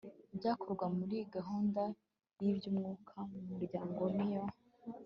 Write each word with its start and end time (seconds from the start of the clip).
Ibyakorwa 0.33 0.85
muri 0.97 1.17
gahunda 1.35 1.81
y 2.39 2.43
iby 2.51 2.63
umwuka 2.71 3.15
mu 3.31 3.39
muryango 3.49 4.01
n 4.15 4.17
iyo 4.27 4.43